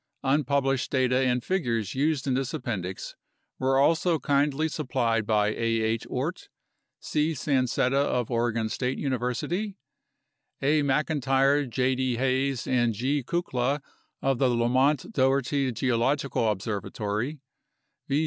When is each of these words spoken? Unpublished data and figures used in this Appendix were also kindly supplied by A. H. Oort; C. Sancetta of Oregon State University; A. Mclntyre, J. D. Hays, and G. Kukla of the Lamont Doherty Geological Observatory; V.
Unpublished 0.23 0.89
data 0.89 1.15
and 1.27 1.43
figures 1.43 1.93
used 1.93 2.25
in 2.25 2.33
this 2.33 2.55
Appendix 2.55 3.15
were 3.59 3.77
also 3.77 4.17
kindly 4.17 4.67
supplied 4.67 5.27
by 5.27 5.49
A. 5.49 5.59
H. 5.81 6.07
Oort; 6.09 6.47
C. 6.99 7.33
Sancetta 7.35 7.99
of 8.03 8.31
Oregon 8.31 8.67
State 8.67 8.97
University; 8.97 9.77
A. 10.59 10.81
Mclntyre, 10.81 11.69
J. 11.69 11.93
D. 11.93 12.15
Hays, 12.17 12.65
and 12.65 12.95
G. 12.95 13.21
Kukla 13.21 13.79
of 14.23 14.39
the 14.39 14.49
Lamont 14.49 15.13
Doherty 15.13 15.71
Geological 15.71 16.49
Observatory; 16.49 17.39
V. 18.07 18.19